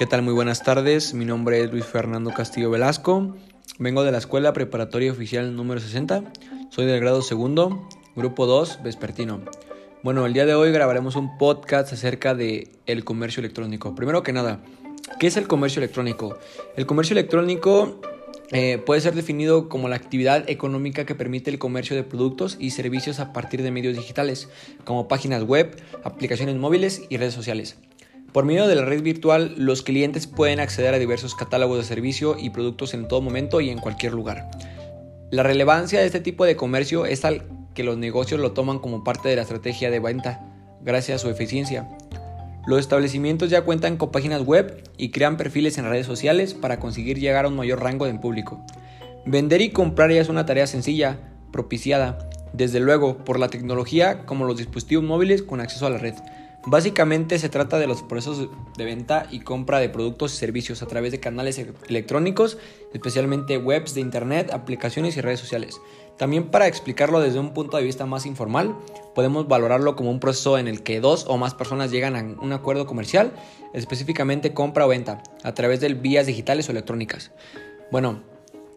¿Qué 0.00 0.06
tal? 0.06 0.22
Muy 0.22 0.32
buenas 0.32 0.62
tardes. 0.62 1.12
Mi 1.12 1.26
nombre 1.26 1.60
es 1.60 1.70
Luis 1.70 1.84
Fernando 1.84 2.30
Castillo 2.30 2.70
Velasco. 2.70 3.36
Vengo 3.78 4.02
de 4.02 4.10
la 4.10 4.16
Escuela 4.16 4.54
Preparatoria 4.54 5.12
Oficial 5.12 5.54
número 5.54 5.78
60. 5.78 6.24
Soy 6.70 6.86
del 6.86 7.00
grado 7.00 7.20
segundo, 7.20 7.86
grupo 8.16 8.46
2, 8.46 8.82
vespertino. 8.82 9.42
Bueno, 10.02 10.24
el 10.24 10.32
día 10.32 10.46
de 10.46 10.54
hoy 10.54 10.72
grabaremos 10.72 11.16
un 11.16 11.36
podcast 11.36 11.92
acerca 11.92 12.34
de 12.34 12.72
el 12.86 13.04
comercio 13.04 13.40
electrónico. 13.40 13.94
Primero 13.94 14.22
que 14.22 14.32
nada, 14.32 14.62
¿qué 15.18 15.26
es 15.26 15.36
el 15.36 15.46
comercio 15.46 15.80
electrónico? 15.80 16.38
El 16.78 16.86
comercio 16.86 17.12
electrónico 17.12 18.00
eh, 18.52 18.78
puede 18.78 19.02
ser 19.02 19.14
definido 19.14 19.68
como 19.68 19.90
la 19.90 19.96
actividad 19.96 20.48
económica 20.48 21.04
que 21.04 21.14
permite 21.14 21.50
el 21.50 21.58
comercio 21.58 21.94
de 21.94 22.04
productos 22.04 22.56
y 22.58 22.70
servicios 22.70 23.20
a 23.20 23.34
partir 23.34 23.62
de 23.62 23.70
medios 23.70 23.98
digitales, 23.98 24.48
como 24.84 25.08
páginas 25.08 25.42
web, 25.42 25.78
aplicaciones 26.04 26.56
móviles 26.56 27.02
y 27.10 27.18
redes 27.18 27.34
sociales. 27.34 27.76
Por 28.32 28.44
medio 28.44 28.68
de 28.68 28.76
la 28.76 28.84
red 28.84 29.02
virtual, 29.02 29.54
los 29.56 29.82
clientes 29.82 30.28
pueden 30.28 30.60
acceder 30.60 30.94
a 30.94 30.98
diversos 30.98 31.34
catálogos 31.34 31.78
de 31.78 31.84
servicio 31.84 32.36
y 32.38 32.50
productos 32.50 32.94
en 32.94 33.08
todo 33.08 33.20
momento 33.20 33.60
y 33.60 33.70
en 33.70 33.78
cualquier 33.78 34.12
lugar. 34.12 34.48
La 35.32 35.42
relevancia 35.42 35.98
de 35.98 36.06
este 36.06 36.20
tipo 36.20 36.44
de 36.44 36.54
comercio 36.54 37.06
es 37.06 37.22
tal 37.22 37.48
que 37.74 37.82
los 37.82 37.96
negocios 37.98 38.40
lo 38.40 38.52
toman 38.52 38.78
como 38.78 39.02
parte 39.02 39.28
de 39.28 39.36
la 39.36 39.42
estrategia 39.42 39.90
de 39.90 39.98
venta, 39.98 40.46
gracias 40.80 41.16
a 41.16 41.18
su 41.24 41.28
eficiencia. 41.28 41.88
Los 42.66 42.78
establecimientos 42.78 43.50
ya 43.50 43.62
cuentan 43.62 43.96
con 43.96 44.12
páginas 44.12 44.42
web 44.42 44.88
y 44.96 45.10
crean 45.10 45.36
perfiles 45.36 45.76
en 45.78 45.88
redes 45.88 46.06
sociales 46.06 46.54
para 46.54 46.78
conseguir 46.78 47.18
llegar 47.18 47.46
a 47.46 47.48
un 47.48 47.56
mayor 47.56 47.82
rango 47.82 48.06
de 48.06 48.14
público. 48.14 48.64
Vender 49.26 49.60
y 49.60 49.70
comprar 49.70 50.12
ya 50.12 50.20
es 50.20 50.28
una 50.28 50.46
tarea 50.46 50.68
sencilla, 50.68 51.18
propiciada, 51.50 52.30
desde 52.52 52.78
luego, 52.78 53.24
por 53.24 53.40
la 53.40 53.48
tecnología 53.48 54.24
como 54.24 54.44
los 54.44 54.56
dispositivos 54.56 55.04
móviles 55.04 55.42
con 55.42 55.60
acceso 55.60 55.86
a 55.86 55.90
la 55.90 55.98
red. 55.98 56.14
Básicamente 56.66 57.38
se 57.38 57.48
trata 57.48 57.78
de 57.78 57.86
los 57.86 58.02
procesos 58.02 58.48
de 58.76 58.84
venta 58.84 59.26
y 59.30 59.40
compra 59.40 59.78
de 59.78 59.88
productos 59.88 60.34
y 60.34 60.36
servicios 60.36 60.82
a 60.82 60.86
través 60.86 61.10
de 61.10 61.18
canales 61.18 61.58
e-, 61.58 61.72
electrónicos, 61.88 62.58
especialmente 62.92 63.56
webs 63.56 63.94
de 63.94 64.02
internet, 64.02 64.50
aplicaciones 64.52 65.16
y 65.16 65.22
redes 65.22 65.40
sociales. 65.40 65.80
También 66.18 66.50
para 66.50 66.66
explicarlo 66.66 67.20
desde 67.20 67.38
un 67.38 67.54
punto 67.54 67.78
de 67.78 67.82
vista 67.82 68.04
más 68.04 68.26
informal, 68.26 68.76
podemos 69.14 69.48
valorarlo 69.48 69.96
como 69.96 70.10
un 70.10 70.20
proceso 70.20 70.58
en 70.58 70.68
el 70.68 70.82
que 70.82 71.00
dos 71.00 71.24
o 71.28 71.38
más 71.38 71.54
personas 71.54 71.90
llegan 71.90 72.14
a 72.14 72.42
un 72.42 72.52
acuerdo 72.52 72.84
comercial, 72.84 73.32
específicamente 73.72 74.52
compra 74.52 74.84
o 74.84 74.88
venta, 74.88 75.22
a 75.42 75.54
través 75.54 75.80
de 75.80 75.94
vías 75.94 76.26
digitales 76.26 76.68
o 76.68 76.72
electrónicas. 76.72 77.32
Bueno, 77.90 78.22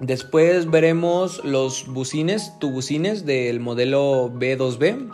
después 0.00 0.70
veremos 0.70 1.44
los 1.44 1.86
bucines, 1.86 2.52
bucines 2.58 3.26
del 3.26 3.60
modelo 3.60 4.32
B2B 4.32 5.12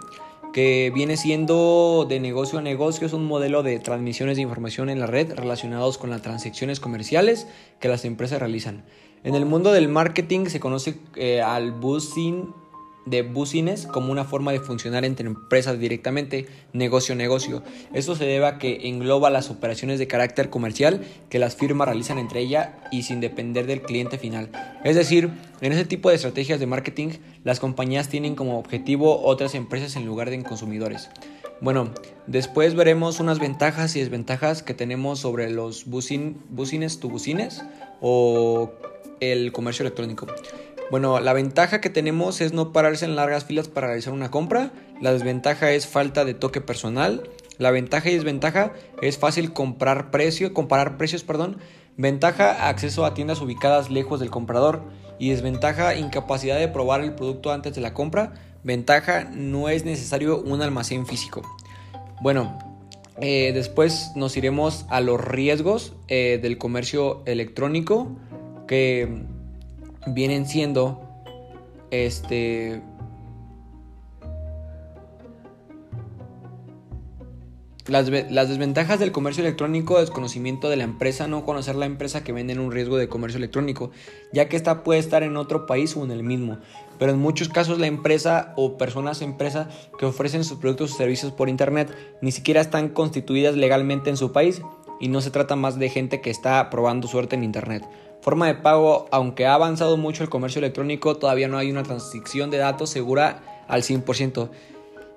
que 0.53 0.93
viene 0.95 1.17
siendo 1.17 2.07
de 2.09 2.21
negocio 2.21 2.59
a 2.59 2.63
negocio, 2.63 3.07
es 3.07 3.13
un 3.13 3.25
modelo 3.25 3.63
de 3.63 3.79
transmisiones 3.79 4.37
de 4.37 4.43
información 4.43 4.91
en 4.91 5.01
la 5.01 5.07
red 5.07 5.33
relacionados 5.35 5.99
con 5.99 6.11
las 6.11 6.23
transacciones 6.23 6.81
comerciales 6.81 7.47
que 7.81 7.89
las 7.89 8.05
empresas 8.05 8.41
realizan. 8.41 8.85
En 9.25 9.35
el 9.35 9.47
mundo 9.47 9.73
del 9.73 9.89
marketing 9.89 10.47
se 10.47 10.61
conoce 10.61 10.97
eh, 11.17 11.41
al 11.41 11.73
buzzing 11.73 12.53
de 13.07 13.23
business 13.23 13.87
como 13.87 14.13
una 14.13 14.25
forma 14.25 14.53
de 14.53 14.61
funcionar 14.61 15.05
entre 15.05 15.27
empresas 15.27 15.79
directamente, 15.79 16.47
negocio 16.73 17.15
a 17.15 17.17
negocio. 17.17 17.63
Esto 17.93 18.15
se 18.15 18.25
debe 18.25 18.47
a 18.47 18.59
que 18.59 18.89
engloba 18.89 19.31
las 19.31 19.51
operaciones 19.51 19.99
de 19.99 20.07
carácter 20.07 20.51
comercial 20.51 21.05
que 21.29 21.39
las 21.39 21.57
firmas 21.57 21.89
realizan 21.89 22.19
entre 22.19 22.41
ellas 22.41 22.71
y 22.91 23.03
sin 23.03 23.21
depender 23.21 23.67
del 23.67 23.83
cliente 23.83 24.19
final. 24.19 24.51
Es 24.85 24.97
decir, 24.97 25.31
en 25.61 25.73
ese 25.73 25.85
tipo 25.85 26.09
de 26.09 26.17
estrategias 26.17 26.61
de 26.61 26.67
marketing, 26.67 27.11
las 27.45 27.61
compañías 27.61 28.09
tienen 28.09 28.35
como 28.35 28.59
objetivo 28.59 29.23
otras 29.23 29.55
empresas 29.55 29.97
en 29.97 30.07
lugar 30.07 30.31
de 30.31 30.43
consumidores. 30.43 31.11
Bueno, 31.61 31.91
después 32.27 32.75
veremos 32.75 33.21
unas 33.21 33.39
ventajas 33.39 33.95
y 33.95 34.01
desventajas 34.01 34.65
que 34.65 34.75
tenemos 34.75 35.21
sobre 35.21 35.49
los 35.49 35.87
bucines 35.87 36.99
tu 36.99 37.09
bucines 37.09 37.63
o 38.01 38.73
el 39.21 39.53
comercio 39.53 39.85
electrónico. 39.85 40.27
Bueno, 40.93 41.21
la 41.21 41.33
ventaja 41.33 41.81
que 41.81 41.89
tenemos 41.89 42.43
es 42.43 42.53
no 42.53 42.71
pararse 42.71 43.07
en 43.07 43.17
largas 43.17 43.47
filas 43.47 43.67
para 43.67 43.87
realizar 43.87 44.13
una 44.13 44.31
compra. 44.31 44.73
La 45.01 45.11
desventaja 45.11 45.73
es 45.73 45.87
falta 45.87 46.27
de 46.27 46.35
toque 46.35 46.61
personal. 46.61 47.31
La 47.57 47.71
ventaja 47.71 48.11
y 48.11 48.15
desventaja 48.15 48.75
es 49.01 49.17
fácil 49.17 49.55
comprar 49.55 50.11
precio, 50.11 50.53
comparar 50.53 50.99
precios, 50.99 51.25
perdón. 51.25 51.57
Ventaja, 51.97 52.69
acceso 52.69 53.07
a 53.07 53.15
tiendas 53.15 53.41
ubicadas 53.41 53.89
lejos 53.89 54.21
del 54.21 54.29
comprador. 54.29 54.83
Y 55.19 55.31
desventaja, 55.31 55.95
incapacidad 55.95 56.59
de 56.59 56.69
probar 56.69 57.01
el 57.01 57.15
producto 57.15 57.53
antes 57.53 57.75
de 57.75 57.81
la 57.81 57.95
compra. 57.95 58.35
Ventaja, 58.63 59.25
no 59.33 59.71
es 59.71 59.87
necesario 59.87 60.43
un 60.43 60.61
almacén 60.61 61.07
físico. 61.07 61.41
Bueno, 62.21 62.59
eh, 63.19 63.53
después 63.55 64.13
nos 64.15 64.37
iremos 64.37 64.85
a 64.91 65.01
los 65.01 65.19
riesgos 65.19 65.95
eh, 66.09 66.39
del 66.43 66.59
comercio 66.59 67.23
electrónico. 67.25 68.15
Que 68.69 69.25
vienen 70.07 70.47
siendo 70.47 71.01
este 71.91 72.83
Las, 77.89 78.09
las, 78.09 78.49
desventajas 78.49 79.01
del 79.01 79.11
comercio 79.11 79.43
electrónico, 79.43 79.99
desconocimiento 79.99 80.71
de 80.71 80.77
la 80.77 80.85
empresa, 80.85 81.27
no 81.27 81.45
conocer 81.45 81.75
la 81.75 81.85
empresa 81.85 82.23
que 82.23 82.33
vende 82.33 82.53
en 82.53 82.61
un 82.61 82.71
riesgo 82.71 82.97
de 82.97 83.09
comercio 83.09 83.39
electrónico, 83.39 83.91
ya 84.33 84.49
que 84.49 84.55
esta 84.55 84.85
puede 84.85 85.01
estar 85.01 85.25
en 85.25 85.37
otro 85.37 85.67
país 85.67 85.97
o 85.97 86.05
en 86.05 86.13
el 86.13 86.23
mismo. 86.23 86.59
Pero 87.01 87.11
en 87.11 87.19
muchos 87.19 87.49
casos 87.49 87.81
la 87.81 87.89
empresa 87.89 88.55
o 88.57 88.79
personas 88.79 89.21
empresa 89.21 89.69
que 89.99 90.07
ofrecen 90.07 90.45
sus 90.45 90.59
productos 90.59 90.93
o 90.93 90.97
servicios 90.97 91.33
por 91.33 91.49
internet 91.49 91.93
ni 92.23 92.31
siquiera 92.31 92.61
están 92.61 92.89
constituidas 92.89 93.57
legalmente 93.57 94.11
en 94.11 94.17
su 94.17 94.31
país 94.31 94.63
y 95.01 95.09
no 95.09 95.21
se 95.21 95.33
trata 95.33 95.57
más 95.57 95.77
de 95.81 95.89
gente 95.89 96.21
que 96.21 96.31
está 96.31 96.71
probando 96.71 97.09
suerte 97.09 97.35
en 97.35 97.43
internet. 97.43 97.83
Forma 98.23 98.47
de 98.47 98.55
pago, 98.55 99.09
aunque 99.11 99.47
ha 99.47 99.55
avanzado 99.55 99.97
mucho 99.97 100.23
el 100.23 100.31
comercio 100.31 100.61
electrónico, 100.61 101.17
todavía 101.17 101.49
no 101.49 101.59
hay 101.59 101.73
una 101.73 101.83
transición 101.83 102.53
de 102.53 102.59
datos 102.59 102.89
segura 102.89 103.65
al 103.67 103.83
100%. 103.83 104.49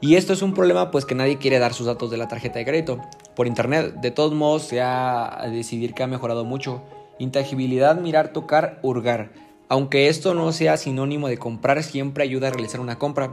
Y 0.02 0.16
esto 0.16 0.34
es 0.34 0.42
un 0.42 0.56
problema 0.56 0.90
pues 0.90 1.06
que 1.06 1.14
nadie 1.14 1.38
quiere 1.38 1.60
dar 1.60 1.76
sus 1.76 1.86
datos 1.86 2.10
de 2.10 2.18
la 2.18 2.28
tarjeta 2.28 2.58
de 2.58 2.66
crédito 2.66 3.00
por 3.36 3.46
internet. 3.46 3.94
De 4.02 4.10
todos 4.10 4.34
modos, 4.34 4.64
se 4.64 4.82
ha 4.82 5.46
decidir 5.52 5.94
que 5.94 6.02
ha 6.02 6.08
mejorado 6.08 6.46
mucho. 6.46 6.82
Intangibilidad, 7.20 7.96
mirar, 7.96 8.34
tocar, 8.34 8.80
hurgar. 8.82 9.32
Aunque 9.70 10.08
esto 10.08 10.34
no 10.34 10.52
sea 10.52 10.76
sinónimo 10.76 11.28
de 11.28 11.38
comprar, 11.38 11.84
siempre 11.84 12.24
ayuda 12.24 12.48
a 12.48 12.52
realizar 12.52 12.80
una 12.80 12.98
compra. 12.98 13.32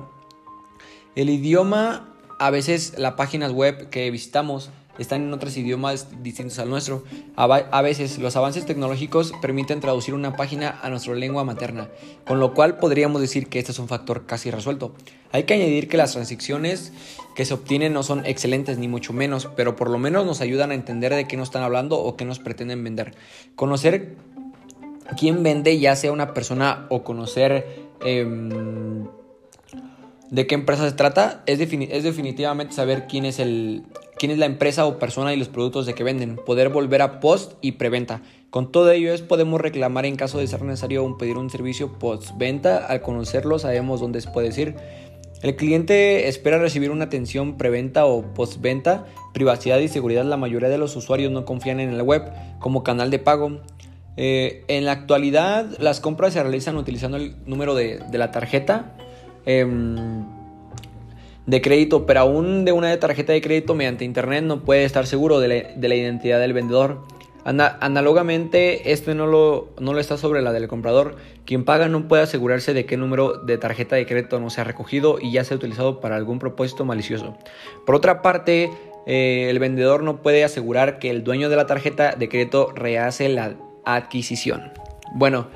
El 1.17 1.31
idioma, 1.31 2.15
a 2.39 2.51
veces 2.51 2.99
las 2.99 3.15
páginas 3.15 3.53
web 3.53 3.89
que 3.89 4.11
visitamos 4.11 4.71
están 4.99 5.23
en 5.23 5.33
otros 5.33 5.57
idiomas 5.57 6.09
distintos 6.23 6.59
al 6.59 6.69
nuestro. 6.69 7.05
A 7.37 7.83
veces 7.83 8.19
los 8.19 8.37
avances 8.37 8.67
tecnológicos 8.67 9.33
permiten 9.41 9.81
traducir 9.81 10.15
una 10.15 10.37
página 10.37 10.79
a 10.83 10.91
nuestra 10.91 11.15
lengua 11.15 11.45
materna, 11.45 11.89
con 12.27 12.41
lo 12.41 12.55
cual 12.55 12.79
podríamos 12.79 13.21
decir 13.21 13.49
que 13.49 13.59
este 13.59 13.73
es 13.73 13.79
un 13.79 13.89
factor 13.89 14.27
casi 14.27 14.51
resuelto. 14.51 14.95
Hay 15.33 15.45
que 15.45 15.55
añadir 15.55 15.89
que 15.89 15.97
las 15.97 16.13
transacciones 16.13 16.93
que 17.35 17.45
se 17.45 17.55
obtienen 17.55 17.93
no 17.93 18.03
son 18.03 18.27
excelentes 18.27 18.79
ni 18.79 18.89
mucho 18.89 19.13
menos, 19.13 19.49
pero 19.57 19.77
por 19.77 19.89
lo 19.89 19.99
menos 19.99 20.27
nos 20.27 20.41
ayudan 20.41 20.71
a 20.71 20.75
entender 20.75 21.15
de 21.15 21.27
qué 21.27 21.37
nos 21.37 21.49
están 21.49 21.63
hablando 21.63 21.99
o 21.99 22.17
qué 22.17 22.25
nos 22.25 22.39
pretenden 22.39 22.85
vender. 22.85 23.15
Conocer 23.57 24.17
quién 25.19 25.43
vende, 25.43 25.79
ya 25.79 25.97
sea 25.97 26.13
una 26.13 26.35
persona 26.35 26.87
o 26.91 27.03
conocer... 27.03 27.91
Em, 28.05 29.07
de 30.33 30.47
qué 30.47 30.55
empresa 30.55 30.89
se 30.89 30.97
trata, 30.97 31.43
es, 31.45 31.61
es 31.61 32.05
definitivamente 32.05 32.73
saber 32.73 33.07
quién 33.07 33.27
es 33.27 33.39
el, 33.39 33.85
quién 34.23 34.31
es 34.31 34.39
la 34.39 34.47
empresa 34.47 34.87
o 34.87 35.01
persona 35.01 35.35
y 35.35 35.37
los 35.37 35.49
productos 35.49 35.85
de 35.85 35.95
que 35.95 36.05
venden, 36.05 36.37
poder 36.37 36.69
volver 36.69 37.03
a 37.03 37.19
post 37.19 37.55
y 37.61 37.73
preventa. 37.73 38.23
Con 38.51 38.71
todo 38.71 38.93
ello 38.93 39.13
es 39.13 39.21
podemos 39.21 39.61
reclamar 39.61 40.07
en 40.07 40.15
caso 40.15 40.39
de 40.39 40.47
ser 40.47 40.63
necesario 40.63 41.19
pedir 41.19 41.39
un 41.39 41.51
servicio 41.51 41.99
post-venta. 41.99 42.87
Al 42.87 43.03
conocerlo 43.03 43.59
sabemos 43.59 44.01
dónde 44.01 44.21
se 44.21 44.31
puede 44.31 44.47
decir. 44.47 44.77
El 45.43 45.57
cliente 45.57 46.29
espera 46.29 46.59
recibir 46.59 46.93
una 46.93 47.07
atención 47.07 47.57
preventa 47.57 48.07
o 48.07 48.23
postventa. 48.33 49.07
Privacidad 49.35 49.81
y 49.81 49.89
seguridad. 49.89 50.25
La 50.25 50.37
mayoría 50.37 50.69
de 50.69 50.79
los 50.79 50.95
usuarios 50.95 51.33
no 51.33 51.45
confían 51.45 51.81
en 51.81 51.99
la 51.99 52.05
web 52.05 52.23
como 52.61 52.85
canal 52.85 53.11
de 53.11 53.19
pago. 53.19 53.59
Eh, 54.17 54.63
en 54.69 54.85
la 54.85 54.93
actualidad 54.93 55.67
las 55.81 55.99
compras 55.99 56.35
se 56.35 56.41
realizan 56.41 56.77
utilizando 56.77 57.17
el 57.17 57.35
número 57.45 57.75
de, 57.75 58.01
la 58.13 58.31
tarjeta. 58.31 58.95
Em, 59.47 60.25
de 61.47 61.61
crédito, 61.61 62.07
pero 62.07 62.21
aún 62.21 62.65
de 62.65 62.73
una 62.73 62.99
tarjeta 62.99 63.33
de 63.33 63.41
crédito 63.41 63.75
mediante 63.75 64.05
internet 64.05 64.45
no 64.45 64.61
puede 64.61 64.85
estar 64.85 65.07
seguro 65.07 65.41
de 65.41 65.49
la, 65.77 65.95
identidad 65.95 66.39
del 66.39 66.53
vendedor. 66.53 67.01
análogamente, 67.45 68.93
esto 68.93 69.15
no 69.15 69.27
lo, 69.27 69.71
no 69.81 69.93
lo 69.93 70.01
está 70.01 70.17
sobre 70.17 70.43
la 70.43 70.53
del 70.53 70.69
comprador. 70.69 71.17
Quien 71.45 71.65
paga 71.65 71.89
no 71.89 72.07
puede 72.07 72.23
asegurarse 72.23 72.75
de 72.75 72.87
qué 72.87 72.97
número 72.97 73.39
de 73.39 73.59
tarjeta 73.59 73.97
de 73.97 74.07
crédito 74.07 74.39
no 74.39 74.51
se 74.51 74.61
ha 74.61 74.65
recogido 74.65 75.19
y 75.21 75.33
ya 75.33 75.43
se 75.43 75.55
ha 75.55 75.57
utilizado 75.57 76.01
para 76.01 76.17
algún 76.17 76.39
propósito 76.39 76.85
malicioso. 76.85 77.37
Por 77.85 77.97
otra 77.97 78.23
parte, 78.23 78.71
eh, 79.07 79.49
el 79.51 79.59
vendedor 79.59 80.05
no 80.05 80.23
puede 80.23 80.45
asegurar 80.45 81.01
que 81.01 81.11
el 81.11 81.25
dueño 81.25 81.49
de 81.49 81.57
la 81.57 81.67
tarjeta 81.67 82.15
de 82.15 82.29
crédito 82.29 82.73
rehace 82.75 83.29
la 83.29 83.57
adquisición. 83.85 84.73
Bueno, 85.15 85.49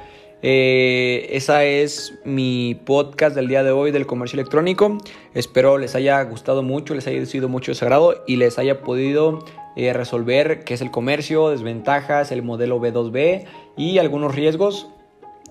eh, 0.42 1.28
esa 1.32 1.64
es 1.64 2.14
mi 2.24 2.74
podcast 2.84 3.34
del 3.34 3.48
día 3.48 3.62
de 3.62 3.70
hoy 3.70 3.90
del 3.90 4.06
comercio 4.06 4.38
electrónico. 4.38 4.98
Espero 5.34 5.78
les 5.78 5.94
haya 5.94 6.22
gustado 6.22 6.62
mucho, 6.62 6.94
les 6.94 7.06
haya 7.06 7.24
sido 7.26 7.48
mucho 7.48 7.72
de 7.72 7.78
agrado 7.80 8.22
y 8.26 8.36
les 8.36 8.58
haya 8.58 8.82
podido 8.82 9.44
eh, 9.76 9.92
resolver 9.92 10.64
qué 10.64 10.74
es 10.74 10.80
el 10.82 10.90
comercio, 10.90 11.50
desventajas, 11.50 12.32
el 12.32 12.42
modelo 12.42 12.80
B2B 12.80 13.46
y 13.76 13.98
algunos 13.98 14.34
riesgos 14.34 14.88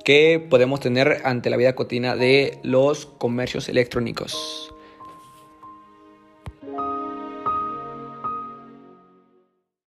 que 0.03 0.45
podemos 0.49 0.79
tener 0.79 1.21
ante 1.25 1.49
la 1.49 1.57
vida 1.57 1.73
cotidiana 1.73 2.15
de 2.15 2.59
los 2.61 3.07
comercios 3.07 3.69
electrónicos. 3.69 4.74